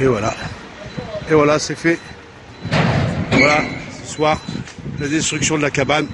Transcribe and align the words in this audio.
Et 0.00 0.06
voilà. 0.06 0.34
Et 1.30 1.34
voilà, 1.34 1.58
c'est 1.58 1.76
fait. 1.76 1.98
Voilà, 3.30 3.62
ce 4.02 4.14
soir, 4.14 4.40
la 4.98 5.06
destruction 5.06 5.56
de 5.56 5.62
la 5.62 5.70
cabane. 5.70 6.06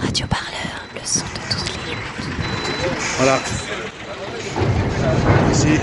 Radio 0.00 0.26
Parleur, 0.26 0.84
le 0.94 1.00
son 1.02 1.24
de 1.24 1.40
toutes 1.50 1.86
les 1.86 1.92
luttes. 1.92 2.28
Voilà. 3.18 3.38
Ici. 5.52 5.80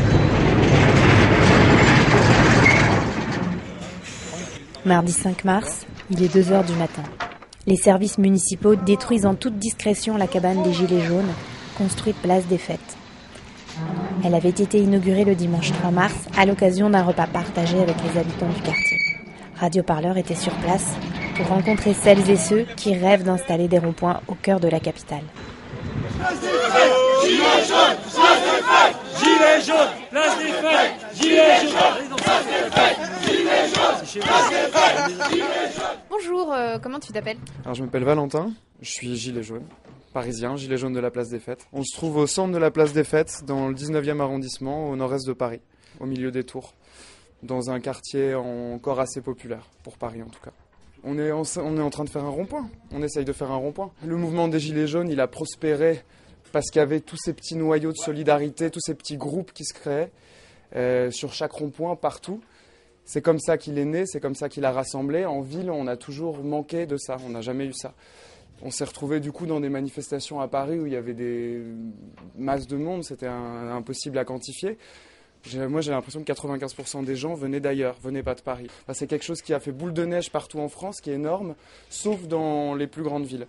Mardi 4.85 5.11
5 5.11 5.43
mars, 5.43 5.85
il 6.09 6.23
est 6.23 6.33
2h 6.33 6.65
du 6.65 6.73
matin. 6.73 7.03
Les 7.67 7.77
services 7.77 8.17
municipaux 8.17 8.75
détruisent 8.75 9.25
en 9.25 9.35
toute 9.35 9.57
discrétion 9.57 10.17
la 10.17 10.27
cabane 10.27 10.63
des 10.63 10.73
Gilets 10.73 11.05
jaunes, 11.05 11.33
construite 11.77 12.17
place 12.17 12.45
des 12.47 12.57
Fêtes. 12.57 12.97
Elle 14.23 14.35
avait 14.35 14.49
été 14.49 14.79
inaugurée 14.79 15.23
le 15.25 15.35
dimanche 15.35 15.71
3 15.73 15.91
mars 15.91 16.15
à 16.37 16.45
l'occasion 16.45 16.89
d'un 16.89 17.03
repas 17.03 17.27
partagé 17.27 17.79
avec 17.81 17.95
les 18.03 18.19
habitants 18.19 18.49
du 18.49 18.61
quartier. 18.61 18.97
Radio 19.55 19.83
Parleur 19.83 20.17
était 20.17 20.35
sur 20.35 20.53
place 20.57 20.93
pour 21.35 21.47
rencontrer 21.47 21.93
celles 21.93 22.29
et 22.29 22.37
ceux 22.37 22.65
qui 22.75 22.95
rêvent 22.95 23.23
d'installer 23.23 23.67
des 23.67 23.79
ronds-points 23.79 24.21
au 24.27 24.35
cœur 24.35 24.59
de 24.59 24.67
la 24.67 24.79
capitale. 24.79 25.23
Gilets 27.23 27.65
jaunes, 27.67 27.97
place 28.11 28.41
des 28.43 28.61
fêtes 28.63 28.97
Gilets 29.19 29.61
jaunes, 29.65 29.93
place 30.11 30.37
des 30.37 30.51
fêtes 30.51 30.93
Gilets 31.21 31.61
jaunes, 31.61 32.17
place 32.17 32.45
des 32.45 32.71
fêtes 32.71 32.99
Gilets 33.25 33.67
jaunes, 33.73 34.21
place 34.21 34.49
des 34.49 34.55
fêtes 34.71 35.31
Gilets 35.31 35.45
jaunes 35.75 35.97
Bonjour, 36.09 36.53
euh, 36.53 36.77
comment 36.81 36.99
tu 36.99 37.11
t'appelles? 37.11 37.37
Alors 37.63 37.75
je 37.75 37.83
m'appelle 37.83 38.03
Valentin, 38.03 38.51
je 38.81 38.89
suis 38.91 39.15
gilet 39.15 39.43
jaune, 39.43 39.63
parisien, 40.13 40.55
gilet 40.55 40.77
jaune 40.77 40.93
de 40.93 40.99
la 40.99 41.11
place 41.11 41.29
des 41.29 41.39
Fêtes. 41.39 41.67
On 41.73 41.83
se 41.83 41.95
trouve 41.95 42.17
au 42.17 42.27
centre 42.27 42.53
de 42.53 42.57
la 42.57 42.71
place 42.71 42.93
des 42.93 43.03
Fêtes, 43.03 43.43
dans 43.45 43.67
le 43.67 43.75
19e 43.75 44.21
arrondissement, 44.21 44.89
au 44.89 44.95
nord-est 44.95 45.27
de 45.27 45.33
Paris, 45.33 45.59
au 45.99 46.05
milieu 46.05 46.31
des 46.31 46.43
tours, 46.43 46.73
dans 47.41 47.69
un 47.69 47.79
quartier 47.79 48.35
encore 48.35 48.99
assez 48.99 49.21
populaire, 49.21 49.67
pour 49.83 49.97
Paris 49.97 50.21
en 50.21 50.29
tout 50.29 50.41
cas. 50.41 50.51
On 51.03 51.19
est, 51.19 51.31
en, 51.31 51.43
on 51.57 51.77
est 51.77 51.81
en 51.81 51.89
train 51.89 52.05
de 52.05 52.09
faire 52.09 52.23
un 52.23 52.29
rond-point, 52.29 52.69
on 52.91 53.03
essaye 53.03 53.25
de 53.25 53.33
faire 53.33 53.51
un 53.51 53.57
rond-point. 53.57 53.91
Le 54.05 54.15
mouvement 54.15 54.47
des 54.47 54.59
gilets 54.59 54.87
jaunes, 54.87 55.09
il 55.09 55.19
a 55.19 55.27
prospéré 55.27 56.01
parce 56.53 56.69
qu'il 56.69 56.79
y 56.79 56.83
avait 56.83 57.01
tous 57.01 57.17
ces 57.17 57.33
petits 57.33 57.55
noyaux 57.55 57.91
de 57.91 57.97
solidarité, 57.97 58.69
tous 58.69 58.79
ces 58.79 58.93
petits 58.93 59.17
groupes 59.17 59.51
qui 59.51 59.65
se 59.65 59.73
créaient 59.73 60.11
euh, 60.75 61.11
sur 61.11 61.33
chaque 61.33 61.51
rond-point, 61.51 61.95
partout. 61.95 62.39
C'est 63.05 63.21
comme 63.21 63.39
ça 63.39 63.57
qu'il 63.57 63.77
est 63.77 63.85
né, 63.85 64.05
c'est 64.05 64.19
comme 64.19 64.35
ça 64.35 64.47
qu'il 64.47 64.63
a 64.63 64.71
rassemblé. 64.71 65.25
En 65.25 65.41
ville, 65.41 65.71
on 65.71 65.87
a 65.87 65.97
toujours 65.97 66.41
manqué 66.43 66.85
de 66.85 66.95
ça, 66.95 67.17
on 67.25 67.29
n'a 67.29 67.41
jamais 67.41 67.65
eu 67.65 67.73
ça. 67.73 67.93
On 68.61 68.71
s'est 68.71 68.85
retrouvé 68.85 69.19
du 69.19 69.31
coup 69.31 69.45
dans 69.45 69.59
des 69.59 69.69
manifestations 69.69 70.39
à 70.39 70.47
Paris 70.47 70.79
où 70.79 70.85
il 70.85 70.93
y 70.93 70.95
avait 70.95 71.13
des 71.13 71.61
masses 72.37 72.67
de 72.67 72.77
monde, 72.77 73.03
c'était 73.03 73.27
impossible 73.27 74.17
à 74.17 74.25
quantifier. 74.25 74.77
Moi, 75.55 75.81
j'ai 75.81 75.91
l'impression 75.91 76.23
que 76.23 76.31
95% 76.31 77.03
des 77.03 77.17
gens 77.17 77.33
venaient 77.33 77.59
d'ailleurs, 77.59 77.97
venaient 78.01 78.23
pas 78.23 78.35
de 78.35 78.41
Paris. 78.41 78.67
C'est 78.93 79.07
quelque 79.07 79.25
chose 79.25 79.41
qui 79.41 79.53
a 79.53 79.59
fait 79.59 79.73
boule 79.73 79.93
de 79.93 80.05
neige 80.05 80.31
partout 80.31 80.59
en 80.59 80.69
France, 80.69 81.01
qui 81.01 81.11
est 81.11 81.15
énorme, 81.15 81.55
sauf 81.89 82.27
dans 82.27 82.75
les 82.75 82.87
plus 82.87 83.03
grandes 83.03 83.25
villes. 83.25 83.47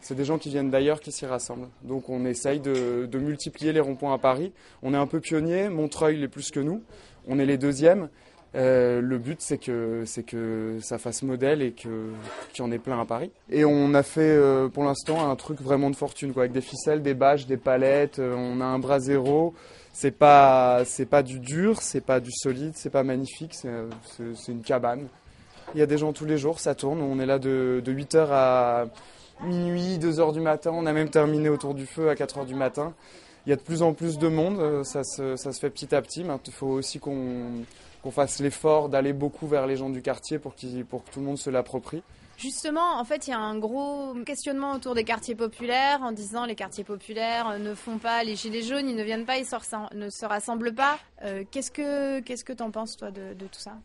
C'est 0.00 0.14
des 0.14 0.24
gens 0.24 0.38
qui 0.38 0.48
viennent 0.48 0.70
d'ailleurs 0.70 1.00
qui 1.00 1.12
s'y 1.12 1.26
rassemblent. 1.26 1.68
Donc 1.82 2.08
on 2.08 2.24
essaye 2.24 2.60
de, 2.60 3.08
multiplier 3.18 3.72
les 3.72 3.80
ronds-points 3.80 4.14
à 4.14 4.18
Paris. 4.18 4.52
On 4.82 4.94
est 4.94 4.98
un 4.98 5.06
peu 5.06 5.20
pionnier, 5.20 5.68
Montreuil 5.68 6.16
l'est 6.16 6.28
plus 6.28 6.50
que 6.50 6.60
nous. 6.60 6.82
On 7.26 7.38
est 7.38 7.46
les 7.46 7.58
deuxièmes. 7.58 8.08
Euh, 8.54 9.00
le 9.02 9.18
but, 9.18 9.40
c'est 9.40 9.58
que, 9.58 10.04
c'est 10.06 10.22
que 10.22 10.78
ça 10.80 10.98
fasse 10.98 11.22
modèle 11.22 11.60
et 11.60 11.72
que, 11.72 12.12
qu'il 12.52 12.64
y 12.64 12.66
en 12.66 12.72
ait 12.72 12.78
plein 12.78 13.00
à 13.00 13.04
Paris. 13.04 13.30
Et 13.50 13.64
on 13.64 13.92
a 13.94 14.02
fait 14.02 14.20
euh, 14.20 14.68
pour 14.68 14.84
l'instant 14.84 15.30
un 15.30 15.36
truc 15.36 15.60
vraiment 15.60 15.90
de 15.90 15.96
fortune, 15.96 16.32
quoi, 16.32 16.44
avec 16.44 16.52
des 16.52 16.62
ficelles, 16.62 17.02
des 17.02 17.14
bâches, 17.14 17.46
des 17.46 17.58
palettes. 17.58 18.18
euh, 18.18 18.34
on 18.36 18.60
a 18.60 18.64
un 18.64 18.78
bras 18.78 19.00
zéro. 19.00 19.54
C'est 19.92 20.12
pas, 20.12 20.82
c'est 20.84 21.06
pas 21.06 21.22
du 21.22 21.40
dur, 21.40 21.82
c'est 21.82 22.00
pas 22.00 22.20
du 22.20 22.30
solide, 22.32 22.72
c'est 22.76 22.90
pas 22.90 23.02
magnifique, 23.02 23.52
c'est, 23.54 23.68
une 24.52 24.62
cabane. 24.62 25.08
Il 25.74 25.80
y 25.80 25.82
a 25.82 25.86
des 25.86 25.98
gens 25.98 26.12
tous 26.12 26.24
les 26.24 26.38
jours, 26.38 26.60
ça 26.60 26.74
tourne. 26.74 27.02
On 27.02 27.18
est 27.18 27.26
là 27.26 27.38
de, 27.38 27.82
de 27.84 27.92
8h 27.92 28.28
à 28.30 28.84
minuit, 29.42 29.98
2h 29.98 30.32
du 30.32 30.40
matin. 30.40 30.70
On 30.72 30.86
a 30.86 30.92
même 30.92 31.10
terminé 31.10 31.48
autour 31.48 31.74
du 31.74 31.84
feu 31.84 32.08
à 32.08 32.14
4h 32.14 32.46
du 32.46 32.54
matin. 32.54 32.94
Il 33.44 33.50
y 33.50 33.52
a 33.52 33.56
de 33.56 33.60
plus 33.60 33.82
en 33.82 33.92
plus 33.92 34.18
de 34.18 34.28
monde, 34.28 34.84
ça 34.84 35.02
se, 35.04 35.36
ça 35.36 35.52
se 35.52 35.58
fait 35.58 35.70
petit 35.70 35.94
à 35.94 36.02
petit. 36.02 36.22
Il 36.22 36.52
faut 36.52 36.66
aussi 36.68 37.00
qu'on 37.00 37.64
qu'on 38.08 38.12
fasse 38.12 38.40
l'effort 38.40 38.88
d'aller 38.88 39.12
beaucoup 39.12 39.46
vers 39.46 39.66
les 39.66 39.76
gens 39.76 39.90
du 39.90 40.00
quartier 40.00 40.38
pour, 40.38 40.54
que 40.54 41.10
tout 41.10 41.20
le 41.20 41.26
monde 41.26 41.36
se 41.36 41.50
l'approprie. 41.50 42.02
Justement, 42.38 42.98
en 42.98 43.04
fait, 43.04 43.26
il 43.26 43.30
y 43.30 43.34
a 43.34 43.38
un 43.38 43.58
gros 43.58 44.14
questionnement 44.24 44.72
autour 44.72 44.94
des 44.94 45.04
quartiers 45.04 45.34
populaires 45.34 46.00
en 46.00 46.12
disant 46.12 46.46
les 46.46 46.54
quartiers 46.54 46.84
populaires 46.84 47.50
euh, 47.50 47.58
ne 47.58 47.74
font 47.74 47.98
pas 47.98 48.24
les 48.24 48.34
gilets 48.34 48.62
jaunes, 48.62 48.88
ils 48.88 48.96
ne 48.96 49.02
viennent 49.02 49.26
pas, 49.26 49.36
ils 49.36 49.46
ne 49.94 50.08
se 50.08 50.24
rassemblent 50.24 50.72
pas. 50.72 50.98
Euh, 51.22 51.44
qu'est-ce 51.50 51.70
que 51.70 52.20
qu'est-ce 52.20 52.44
que 52.44 52.54
t'en 52.54 52.70
penses 52.70 52.96
toi 52.96 53.10
de, 53.10 53.34
de 53.34 53.46
tout 53.46 53.60
ça? 53.60 53.76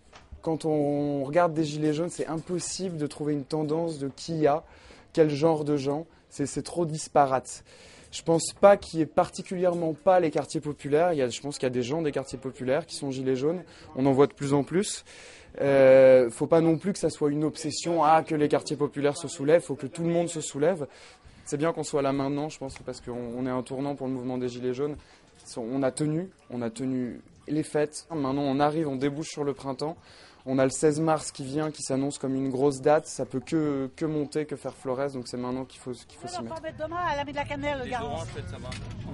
Quand 0.42 0.64
on 0.64 1.26
regarde 1.26 1.54
des 1.54 1.66
gilets 1.66 1.94
jaunes, 1.94 2.10
c'est 2.10 2.28
impossible 2.28 2.96
de 2.96 3.08
trouver 3.08 3.34
une 3.34 3.44
tendance 3.44 4.00
de 4.00 4.08
qui 4.08 4.38
y 4.38 4.48
a, 4.48 4.64
quel 5.12 5.30
genre 5.30 5.66
de 5.66 5.76
gens. 5.76 6.06
C'est 6.30 6.64
trop 6.64 6.86
disparate. 6.86 7.66
Je 8.14 8.22
pense 8.22 8.54
pas 8.54 8.78
qu'il 8.78 9.00
y 9.00 9.02
ait 9.02 9.08
particulièrement 9.08 9.96
pas 9.96 10.20
les 10.20 10.30
quartiers 10.30 10.62
populaires. 10.62 11.14
Il 11.14 11.18
y 11.18 11.24
a, 11.24 11.30
je 11.30 11.42
pense 11.42 11.58
qu'il 11.58 11.66
y 11.66 11.72
a 11.72 11.74
des 11.74 11.82
gens 11.82 12.04
des 12.04 12.12
quartiers 12.12 12.38
populaires 12.38 12.86
qui 12.86 12.96
sont 12.96 13.10
gilets 13.10 13.36
jaunes. 13.36 13.64
On 13.96 14.06
en 14.06 14.12
voit 14.12 14.28
de 14.28 14.34
plus 14.34 14.54
en 14.54 14.64
plus. 14.64 15.04
Euh, 15.62 16.30
faut 16.30 16.46
pas 16.46 16.62
non 16.62 16.78
plus 16.78 16.94
que 16.94 17.00
ça 17.00 17.10
soit 17.10 17.32
une 17.32 17.44
obsession 17.44 18.04
ah 18.04 18.22
que 18.22 18.36
les 18.36 18.48
quartiers 18.48 18.78
populaires 18.78 19.18
se 19.18 19.28
soulèvent. 19.28 19.64
Faut 19.64 19.74
que 19.74 19.88
tout 19.88 20.04
le 20.04 20.10
monde 20.10 20.30
se 20.30 20.42
soulève. 20.42 20.86
C'est 21.46 21.58
bien 21.58 21.74
qu'on 21.74 21.82
soit 21.82 22.04
là 22.04 22.14
maintenant, 22.14 22.50
je 22.50 22.60
pense, 22.60 22.76
parce 22.86 23.02
qu'on 23.02 23.18
on 23.36 23.48
est 23.48 23.50
un 23.50 23.64
tournant 23.64 23.96
pour 23.96 24.06
le 24.06 24.14
mouvement 24.14 24.38
des 24.38 24.48
gilets 24.48 24.76
jaunes. 24.76 24.96
On 25.58 25.82
a 25.82 25.90
tenu, 25.90 26.30
on 26.52 26.62
a 26.62 26.70
tenu 26.70 27.20
les 27.48 27.64
fêtes. 27.64 28.06
Maintenant, 28.12 28.44
on 28.44 28.60
arrive, 28.60 28.88
on 28.88 28.96
débouche 28.96 29.30
sur 29.30 29.44
le 29.44 29.56
printemps. 29.56 29.98
On 30.46 30.60
a 30.60 30.66
le 30.66 30.72
16 30.72 31.00
mars 31.00 31.32
qui 31.32 31.44
vient, 31.46 31.72
qui 31.72 31.82
s'annonce 31.84 32.18
comme 32.18 32.36
une 32.36 32.50
grosse 32.50 32.82
date. 32.82 33.08
Ça 33.08 33.26
peut 33.26 33.40
que, 33.40 33.90
que 33.96 34.06
monter, 34.06 34.46
que 34.46 34.58
faire 34.58 34.74
florès. 34.74 35.14
Donc 35.14 35.28
c'est 35.30 35.38
maintenant 35.38 35.64
qu'il 35.64 35.80
faut, 35.80 35.92
qu'il 35.94 36.20
faut 36.20 36.28
s'y 36.28 36.42
mettre. 36.42 36.56
Demain, 36.78 36.98
elle 37.14 37.20
a 37.20 37.24
mis 37.24 37.32
de 37.32 37.38
la 37.38 37.46
cannelle, 37.46 37.80
le 37.86 37.90
garance. 37.90 38.28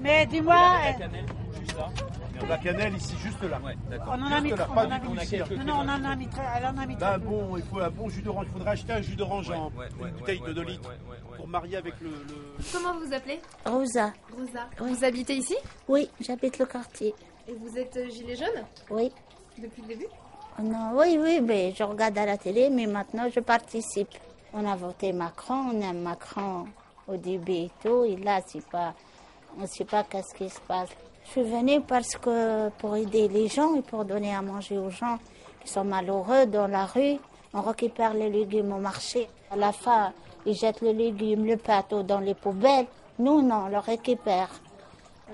Mais 0.02 0.26
dis-moi, 0.26 0.56
euh, 0.56 2.48
La 2.48 2.58
cannelle 2.58 2.96
ici, 2.96 3.16
juste 3.22 3.44
là. 3.44 3.60
on 4.08 4.12
en 4.12 4.32
a 4.32 4.42
mis, 4.42 4.50
Juste 4.50 4.60
là, 4.60 4.68
on 4.72 4.74
pas 4.74 4.88
en 4.88 4.92
a 4.92 5.00
du 5.00 5.08
mis, 5.10 5.16
tout 5.18 5.22
ici. 5.24 5.38
non, 5.58 5.66
non, 5.66 5.74
on 5.76 5.90
en 5.90 6.04
a 6.06 6.16
mis, 6.16 6.28
très- 6.30 6.42
elle 6.58 6.66
en 6.66 6.78
a 6.78 6.86
mis. 6.88 6.96
Un 7.00 7.18
bon, 7.20 7.58
il 7.58 7.64
faut 7.64 7.80
un 7.80 7.90
bon 7.92 8.10
jus 8.10 8.22
d'orange. 8.24 8.46
Il 8.48 8.54
faudrait 8.54 8.72
acheter 8.72 8.94
un 8.94 9.02
jus 9.02 9.16
d'orange 9.16 9.52
en 9.52 9.72
une 10.04 10.12
bouteille 10.14 10.42
de 10.42 10.54
2 10.54 10.62
litres 10.64 10.90
pour 11.38 11.48
marier 11.48 11.78
avec 11.78 11.94
le. 12.02 12.10
le- 12.10 12.64
Comment 12.74 12.94
vous 13.00 13.06
vous 13.06 13.14
appelez 13.14 13.40
Rosa, 13.66 14.14
Rosa. 14.36 14.68
Vous 14.80 15.04
habitez 15.04 15.36
ici 15.36 15.56
oui, 15.88 16.10
j'habite 16.22 16.58
le 16.58 16.66
quartier. 16.66 17.14
et 17.48 17.54
vous 17.54 17.78
êtes 17.78 17.96
euh, 17.98 18.10
gilet 18.10 18.36
jaune 18.36 18.66
Oui. 18.90 19.12
depuis 19.62 19.82
le 19.84 19.88
début 19.90 20.08
Non, 20.62 20.92
oui, 20.96 21.18
oui, 21.18 21.40
mais 21.42 21.74
je 21.74 21.84
regarde 21.84 22.18
à 22.18 22.26
la 22.26 22.38
télé, 22.38 22.70
mais 22.70 22.86
maintenant 22.86 23.30
je 23.34 23.40
participe. 23.40 24.10
On 24.54 24.66
a 24.70 24.76
voté 24.76 25.14
Macron, 25.14 25.72
on 25.74 25.82
aime 25.82 26.02
Macron 26.02 26.66
au 27.08 27.16
début 27.16 27.52
et 27.52 27.72
tout, 27.82 28.04
et 28.04 28.18
là, 28.18 28.42
pas, 28.70 28.94
on 29.58 29.62
ne 29.62 29.68
sait 29.68 29.86
pas 29.86 30.04
qu'est-ce 30.04 30.34
qui 30.34 30.50
se 30.50 30.60
passe. 30.60 30.90
Je 31.26 31.32
suis 31.32 31.44
venue 31.44 31.80
parce 31.80 32.18
que 32.18 32.70
pour 32.78 32.98
aider 32.98 33.30
les 33.30 33.48
gens 33.48 33.76
et 33.76 33.82
pour 33.82 34.04
donner 34.04 34.36
à 34.36 34.42
manger 34.42 34.78
aux 34.78 34.90
gens 34.90 35.18
qui 35.64 35.72
sont 35.72 35.86
malheureux 35.86 36.46
dans 36.46 36.68
la 36.68 36.86
rue, 36.86 37.18
on 37.54 37.62
récupère 37.62 38.14
les 38.14 38.30
légumes 38.30 38.74
au 38.74 38.80
marché. 38.80 39.30
À 39.52 39.56
la 39.56 39.72
fin, 39.72 40.12
ils 40.46 40.56
jettent 40.56 40.82
les 40.82 40.94
légumes, 40.94 41.46
le 41.46 41.56
pâteau 41.56 42.04
dans 42.04 42.20
les 42.20 42.34
poubelles. 42.34 42.88
Nous, 43.18 43.42
non, 43.42 43.66
on 43.66 43.70
le 43.70 43.80
récupère. 43.80 44.50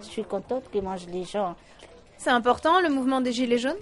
Je 0.02 0.08
suis 0.08 0.24
contente 0.24 0.70
qu'ils 0.72 0.84
mangent 0.84 1.08
les 1.08 1.24
gens. 1.24 1.56
C'est 2.18 2.30
important 2.30 2.80
le 2.80 2.90
mouvement 2.90 3.22
des 3.22 3.32
gilets 3.32 3.58
jaunes? 3.58 3.76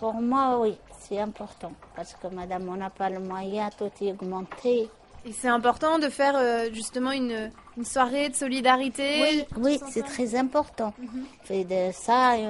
Pour 0.00 0.14
moi, 0.14 0.58
oui, 0.58 0.76
c'est 0.98 1.20
important. 1.20 1.72
Parce 1.94 2.14
que 2.14 2.26
madame, 2.28 2.68
on 2.68 2.76
n'a 2.76 2.90
pas 2.90 3.10
le 3.10 3.20
moyen, 3.20 3.68
tout 3.76 3.90
est 4.00 4.12
augmenté. 4.12 4.88
Et 5.26 5.32
c'est 5.32 5.48
important 5.48 5.98
de 5.98 6.08
faire 6.08 6.34
euh, 6.34 6.68
justement 6.72 7.12
une, 7.12 7.50
une 7.76 7.84
soirée 7.84 8.30
de 8.30 8.34
solidarité. 8.34 9.20
Oui, 9.20 9.44
oui, 9.58 9.80
c'est 9.90 10.02
très 10.02 10.34
important. 10.34 10.94
C'est 11.44 11.64
de 11.64 11.92
ça, 11.92 12.36
il 12.38 12.44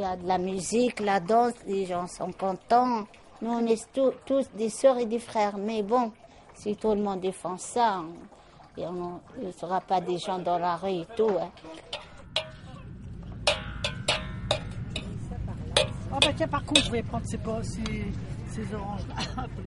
y 0.00 0.04
a 0.04 0.16
de 0.16 0.26
la 0.26 0.38
musique, 0.38 0.98
la 0.98 1.20
danse, 1.20 1.52
les 1.68 1.86
gens 1.86 2.08
sont 2.08 2.32
contents. 2.32 3.06
Nous, 3.40 3.50
on 3.52 3.64
est 3.66 3.86
tous, 3.92 4.12
tous 4.24 4.44
des 4.54 4.70
sœurs 4.70 4.98
et 4.98 5.06
des 5.06 5.20
frères. 5.20 5.56
Mais 5.56 5.84
bon, 5.84 6.10
si 6.54 6.74
tout 6.74 6.90
le 6.90 7.00
monde 7.00 7.20
défend 7.20 7.56
ça, 7.58 8.00
on- 8.78 9.20
il 9.40 9.46
ne 9.46 9.52
sera 9.52 9.80
pas 9.80 10.00
des 10.00 10.18
gens 10.18 10.38
dans 10.40 10.58
la 10.58 10.74
rue 10.76 11.02
et 11.02 11.06
tout. 11.16 11.30
hein. 11.40 11.50
Oh 16.16 16.18
bah 16.22 16.32
tiens, 16.34 16.48
par 16.48 16.64
contre, 16.64 16.82
je 16.82 16.90
vais 16.90 17.02
prendre 17.02 17.26
ces, 17.26 17.36
ces 18.50 18.74
oranges-là. 18.74 19.44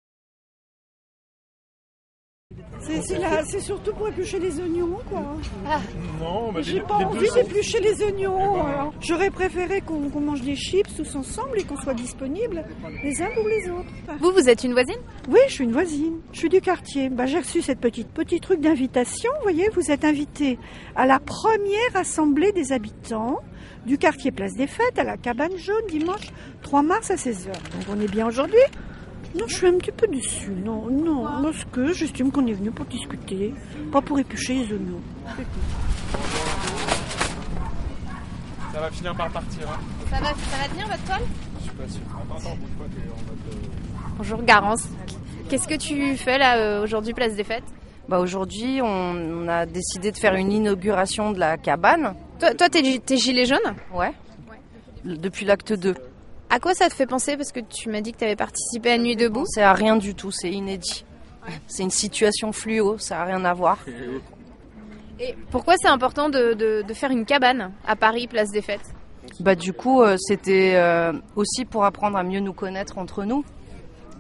C'est 3.02 3.14
c'est 3.14 3.18
là- 3.18 3.44
c'est 3.44 3.60
surtout 3.60 3.92
pour 3.92 4.08
éplucher 4.08 4.38
les 4.38 4.58
oignons, 4.60 4.98
quoi. 5.08 5.22
Non, 6.20 6.52
mais 6.52 6.62
J'ai 6.62 6.74
les- 6.74 6.80
pas 6.80 6.98
les 6.98 7.04
envie 7.04 7.30
d'éplucher 7.34 7.80
les 7.80 8.02
oignons. 8.04 8.62
alors. 8.64 8.92
J'aurais 9.00 9.30
préféré 9.30 9.80
qu'on 9.80 10.20
mange 10.20 10.42
des 10.42 10.56
chips 10.56 10.94
tous 10.96 11.14
ensemble 11.16 11.58
et 11.60 11.64
qu'on 11.64 11.76
soit 11.76 11.94
disponibles 11.94 12.64
les 13.04 13.20
uns 13.22 13.28
pour 13.34 13.46
les 13.48 13.70
autres. 13.70 14.18
Vous, 14.20 14.32
vous 14.32 14.48
êtes 14.48 14.64
une 14.64 14.72
voisine? 14.72 14.98
Oui, 15.28 15.38
je 15.48 15.52
suis 15.54 15.64
une 15.64 15.72
voisine. 15.72 16.20
Je 16.32 16.38
suis 16.38 16.48
du 16.48 16.60
quartier. 16.60 17.08
Bah, 17.08 17.26
j'ai 17.26 17.38
reçu 17.38 17.62
cette 17.62 17.80
petite 17.80 18.08
petit 18.08 18.40
truc 18.40 18.60
d'invitation. 18.60 19.30
Vous 19.38 19.42
voyez, 19.42 19.68
vous 19.74 19.90
êtes 19.90 20.04
invité 20.04 20.58
à 20.94 21.06
la 21.06 21.18
première 21.18 21.94
assemblée 21.94 22.52
des 22.52 22.72
habitants 22.72 23.40
du 23.86 23.98
quartier 23.98 24.32
Place 24.32 24.54
des 24.54 24.66
Fêtes 24.66 24.98
à 24.98 25.04
la 25.04 25.16
cabane 25.16 25.56
jaune 25.56 25.84
dimanche 25.88 26.26
3 26.62 26.82
mars 26.82 27.10
à 27.10 27.14
16h. 27.16 27.46
Donc 27.52 27.84
on 27.96 28.00
est 28.00 28.10
bien 28.10 28.26
aujourd'hui 28.26 28.58
Non, 29.36 29.44
je 29.48 29.54
suis 29.56 29.66
un 29.66 29.76
petit 29.78 29.92
peu 29.92 30.06
déçue. 30.06 30.50
Non, 30.50 30.88
non, 30.90 31.42
parce 31.42 31.64
que 31.66 31.92
j'estime 31.92 32.30
qu'on 32.32 32.46
est 32.46 32.52
venu 32.52 32.70
pour 32.70 32.86
discuter, 32.86 33.52
pas 33.92 34.00
pour 34.00 34.18
éplucher 34.18 34.54
les 34.54 34.72
oignons. 34.72 35.00
Ça 38.72 38.80
va 38.80 38.90
finir 38.90 39.14
par 39.14 39.30
partir. 39.30 39.68
Hein. 39.70 39.78
Ça 40.10 40.16
va, 40.20 40.26
ça 40.28 40.56
va 40.62 40.68
tenir 40.68 40.86
votre 40.86 41.04
toile? 41.04 41.22
Je 41.58 41.62
suis 41.64 41.70
pas 41.72 41.88
sûr. 41.88 42.00
Attends, 42.14 42.36
attends, 42.36 42.56
bouge 42.56 42.70
pas, 42.78 42.84
t'es 42.94 43.08
en 43.10 43.16
mode. 43.26 43.38
euh, 43.52 44.08
Bonjour 44.18 44.42
Garance. 44.42 44.88
Qu'est-ce 45.48 45.68
que 45.68 45.76
tu 45.76 46.16
fais 46.16 46.38
là 46.38 46.56
euh, 46.58 46.82
aujourd'hui, 46.82 47.14
place 47.14 47.34
des 47.34 47.44
fêtes? 47.44 47.64
Bah 48.08 48.20
aujourd'hui, 48.20 48.80
on, 48.82 48.86
on 48.86 49.48
a 49.48 49.66
décidé 49.66 50.12
de 50.12 50.16
faire 50.16 50.34
une 50.34 50.52
inauguration 50.52 51.32
de 51.32 51.38
la 51.40 51.56
cabane. 51.56 52.14
Toi, 52.38 52.54
toi 52.54 52.68
t'es, 52.68 53.00
t'es 53.04 53.16
gilet 53.16 53.44
jaune? 53.46 53.58
Ouais. 53.92 54.12
Depuis 55.04 55.44
l'acte 55.46 55.72
2. 55.72 55.94
À 56.48 56.60
quoi 56.60 56.74
ça 56.74 56.88
te 56.88 56.94
fait 56.94 57.06
penser 57.06 57.36
Parce 57.36 57.52
que 57.52 57.60
tu 57.60 57.88
m'as 57.88 58.00
dit 58.00 58.12
que 58.12 58.18
tu 58.18 58.24
avais 58.24 58.36
participé 58.36 58.92
à 58.92 58.98
Nuit 58.98 59.16
debout? 59.16 59.44
C'est 59.48 59.62
à 59.62 59.72
rien 59.72 59.96
du 59.96 60.14
tout, 60.14 60.30
c'est 60.30 60.50
inédit. 60.50 61.04
C'est 61.66 61.82
une 61.82 61.90
situation 61.90 62.52
fluo, 62.52 62.98
ça 62.98 63.20
a 63.22 63.24
rien 63.24 63.44
à 63.44 63.52
voir. 63.54 63.78
Et 65.18 65.34
pourquoi 65.50 65.74
c'est 65.78 65.88
important 65.88 66.28
de, 66.28 66.52
de- 66.52 66.82
de 66.86 66.94
faire 66.94 67.10
une 67.10 67.24
cabane 67.24 67.72
à 67.86 67.96
Paris, 67.96 68.26
place 68.26 68.50
des 68.50 68.60
fêtes? 68.62 68.92
Bah 69.40 69.54
du 69.54 69.72
coup, 69.72 70.02
euh, 70.02 70.16
c'était 70.18 70.74
euh, 70.76 71.12
aussi 71.36 71.64
pour 71.64 71.84
apprendre 71.84 72.16
à 72.18 72.22
mieux 72.22 72.40
nous 72.40 72.52
connaître 72.52 72.98
entre 72.98 73.24
nous 73.24 73.44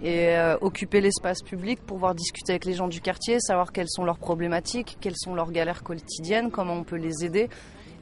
et 0.02 0.36
euh, 0.36 0.56
occuper 0.62 1.00
l'espace 1.00 1.42
public 1.42 1.78
pour 1.80 1.96
pouvoir 1.96 2.14
discuter 2.14 2.52
avec 2.52 2.64
les 2.64 2.72
gens 2.74 2.88
du 2.88 3.00
quartier, 3.00 3.38
savoir 3.40 3.72
quelles 3.72 3.88
sont 3.88 4.04
leurs 4.04 4.18
problématiques, 4.18 4.96
quelles 5.00 5.16
sont 5.16 5.34
leurs 5.34 5.52
galères 5.52 5.82
quotidiennes, 5.82 6.50
comment 6.50 6.74
on 6.74 6.82
peut 6.84 6.96
les 6.96 7.24
aider. 7.24 7.48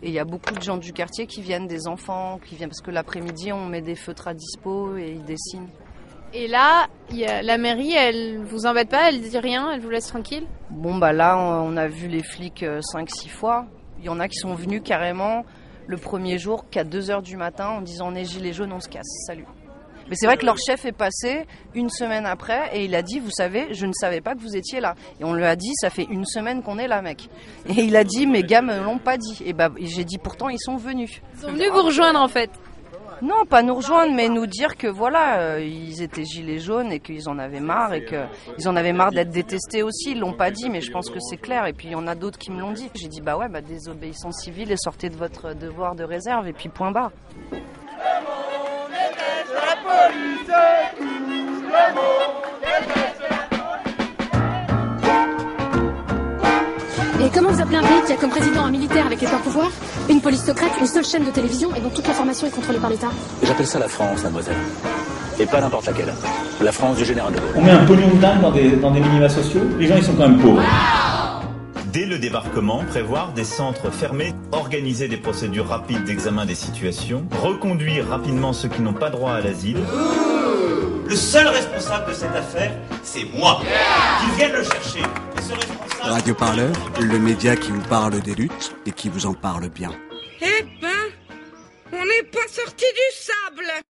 Et 0.05 0.09
il 0.09 0.13
y 0.13 0.19
a 0.19 0.25
beaucoup 0.25 0.53
de 0.55 0.61
gens 0.61 0.77
du 0.77 0.93
quartier 0.93 1.27
qui 1.27 1.41
viennent, 1.41 1.67
des 1.67 1.89
enfants, 1.89 2.39
qui 2.47 2.57
viennent 2.57 2.69
parce 2.69 2.83
que 2.83 2.91
l'après-midi 2.91 3.53
on 3.53 3.65
met 3.67 3.81
des 3.81 3.95
feutres 3.95 4.29
à 4.29 4.35
dispo 4.35 4.97
et 4.99 5.13
ils 5.13 5.25
dessinent. 5.25 5.69
Et 6.35 6.47
là, 6.47 6.89
il 7.11 7.17
y 7.17 7.25
a- 7.25 7.43
la 7.43 7.57
mairie, 7.59 7.93
elle 7.95 8.39
vous 8.45 8.67
embête 8.67 8.91
pas 8.91 9.09
Elle 9.09 9.23
dit 9.23 9.39
rien 9.39 9.71
Elle 9.73 9.81
vous 9.81 9.89
laisse 9.89 10.09
tranquille? 10.09 10.45
Bon 10.71 10.97
bah 10.97 11.13
là 11.15 11.39
on 11.39 11.73
on 11.73 11.77
a 11.79 11.89
vu 11.89 12.07
les 12.09 12.23
flics 12.23 12.65
5-6 12.93 13.29
fois. 13.31 13.65
Il 13.99 14.05
y 14.05 14.09
en 14.11 14.21
a 14.21 14.29
qui 14.29 14.37
sont 14.37 14.55
venus 14.55 14.83
carrément 14.85 15.45
le 15.87 15.97
premier 15.97 16.37
jour 16.39 16.69
qu'à 16.71 16.85
2h 16.85 17.23
du 17.23 17.37
matin 17.39 17.69
en 17.69 17.81
disant 17.81 18.09
on 18.13 18.15
est 18.15 18.25
gilet 18.27 18.53
jaune, 18.53 18.73
on 18.75 18.81
se 18.81 18.89
casse, 18.91 19.09
salut. 19.27 19.47
Mais 20.09 20.17
c'est 20.17 20.27
vrai 20.27 20.37
que 20.37 20.45
leur 20.45 20.57
chef 20.59 20.85
est 20.85 20.93
passé 20.93 21.47
une 21.75 21.89
semaine 21.89 22.27
après 22.27 22.71
et 22.77 22.85
il 22.85 22.95
a 22.95 23.03
dit, 23.03 23.21
vous 23.21 23.31
savez, 23.31 23.69
je 23.73 23.87
ne 23.87 23.93
savais 23.93 24.21
pas 24.21 24.35
que 24.35 24.41
vous 24.41 24.57
étiez 24.57 24.81
là. 24.81 24.95
Et 25.21 25.25
on 25.25 25.33
lui 25.33 25.45
a 25.45 25.57
dit, 25.57 25.73
ça 25.81 25.91
fait 25.91 26.07
une 26.11 26.27
semaine 26.27 26.63
qu'on 26.63 26.79
est 26.79 26.89
là, 26.89 27.03
mec. 27.03 27.29
Et 27.69 27.83
il 27.83 27.97
a 27.97 28.05
dit, 28.05 28.27
mes 28.27 28.43
gars 28.43 28.63
me 28.63 28.79
l'ont 28.83 28.99
pas 28.99 29.17
dit. 29.17 29.43
Et 29.45 29.53
bah 29.53 29.71
j'ai 29.81 30.05
dit, 30.05 30.19
pourtant 30.19 30.49
ils 30.49 30.61
sont 30.61 30.77
venus. 30.77 31.23
Ils 31.37 31.41
sont 31.41 31.53
venus 31.53 31.71
vous 31.71 31.83
rejoindre 31.83 32.21
en 32.21 32.29
fait. 32.29 32.51
Non, 33.23 33.47
pas 33.49 33.63
nous 33.63 33.75
rejoindre, 33.75 34.13
mais 34.13 34.29
nous 34.29 34.47
dire 34.47 34.77
que 34.77 34.87
voilà, 34.87 35.39
euh, 35.39 35.61
ils 35.65 36.03
étaient 36.03 36.25
gilets 36.25 36.59
jaunes 36.59 36.93
et 36.93 37.01
qu'ils 37.01 37.29
en 37.29 37.39
avaient 37.39 37.61
marre 37.61 37.95
et 37.95 38.05
qu'ils 38.05 38.69
en 38.69 38.77
avaient 38.77 38.93
marre 38.93 39.13
d'être 39.13 39.31
détestés 39.31 39.83
aussi. 39.83 40.11
Ils 40.11 40.21
l'ont 40.21 40.33
pas 40.33 40.51
dit, 40.51 40.69
mais 40.69 40.81
je 40.81 40.91
pense 40.91 41.11
que 41.11 41.21
c'est 41.21 41.37
clair. 41.37 41.67
Et 41.67 41.73
puis 41.73 41.89
il 41.89 41.93
y 41.93 41.95
en 41.95 42.07
a 42.07 42.15
d'autres 42.15 42.39
qui 42.39 42.51
me 42.51 42.61
l'ont 42.61 42.73
dit. 42.73 42.91
J'ai 42.95 43.09
dit 43.09 43.21
bah 43.21 43.37
ouais, 43.37 43.49
bah 43.49 43.61
désobéissance 43.61 44.43
civile 44.43 44.73
et 44.73 44.77
sortez 44.77 45.09
de 45.09 45.17
votre 45.17 45.55
devoir 45.55 45.95
de 45.95 46.05
réserve 46.05 46.49
et 46.49 46.53
puis 46.53 46.69
point 46.69 46.91
barre. 46.91 47.13
Et 57.21 57.31
comment 57.33 57.51
vous 57.51 57.61
appelez 57.61 57.77
un 57.79 57.83
pays 57.83 58.03
qui 58.07 58.13
a 58.13 58.17
comme 58.17 58.31
président 58.31 58.65
un 58.65 58.71
militaire 58.71 59.07
avec 59.07 59.21
les 59.21 59.27
pleins 59.27 59.39
pouvoirs, 59.39 59.71
une 60.11 60.21
police 60.21 60.45
secrète, 60.45 60.73
une 60.81 60.87
seule 60.87 61.05
chaîne 61.05 61.25
de 61.25 61.31
télévision 61.31 61.75
et 61.75 61.81
dont 61.81 61.89
toute 61.89 62.07
l'information 62.07 62.47
est 62.47 62.51
contrôlée 62.51 62.79
par 62.79 62.91
l'État? 62.91 63.09
J'appelle 63.43 63.67
ça 63.67 63.79
la 63.79 63.89
France, 63.89 64.23
mademoiselle. 64.23 64.57
Et 65.41 65.47
pas 65.47 65.61
n'importe 65.61 65.87
laquelle. 65.87 66.13
La 66.61 66.73
France 66.73 66.99
du 66.99 67.05
général 67.05 67.33
de 67.33 67.41
Gaulle. 67.41 67.51
On 67.57 67.63
met 67.63 67.71
un 67.71 67.85
pognon 67.87 68.09
de 68.09 68.21
dingue 68.21 68.41
dans 68.43 68.53
des, 68.53 68.71
dans 68.77 68.91
des 68.91 69.01
minima 69.01 69.29
sociaux? 69.29 69.63
Les 69.79 69.87
gens, 69.87 69.97
ils 69.97 70.05
sont 70.05 70.15
quand 70.15 70.29
même 70.29 70.39
pauvres. 70.39 70.63
Dès 71.87 72.07
le 72.07 72.19
débarquement, 72.19 72.85
prévoir 72.89 73.33
des 73.33 73.45
centres 73.45 73.91
fermés, 73.91 74.35
organiser 74.53 75.09
des 75.09 75.17
procédures 75.17 75.69
rapides 75.69 76.05
d'examen 76.05 76.45
des 76.45 76.57
situations, 76.57 77.25
reconduire 77.41 78.09
rapidement 78.09 78.53
ceux 78.53 78.69
qui 78.69 78.83
n'ont 78.83 78.93
pas 78.93 79.11
droit 79.11 79.33
à 79.33 79.41
l'asile. 79.41 79.79
Le 81.07 81.17
seul 81.17 81.47
responsable 81.49 82.11
de 82.11 82.15
cette 82.15 82.35
affaire, 82.35 82.73
c'est 83.03 83.25
moi. 83.25 83.61
Qu'ils 84.21 84.35
viennent 84.35 84.53
le 84.53 84.65
chercher. 84.65 85.01
Et 85.01 85.43
ce 85.43 85.53
responsable... 85.53 86.13
Radio 86.13 86.35
Parleur, 86.35 86.73
le 87.01 87.19
média 87.19 87.57
qui 87.57 87.71
vous 87.71 87.83
parle 87.83 88.21
des 88.21 88.35
luttes 88.35 88.75
et 88.87 88.93
qui 88.93 89.09
vous 89.09 89.27
en 89.27 89.35
parle 89.35 89.69
bien. 89.69 89.91
Eh 90.41 90.63
ben, 90.81 90.89
on 91.93 92.05
n'est 92.05 92.29
pas 92.31 92.49
sorti 92.49 92.85
du 92.85 93.17
sable 93.17 93.84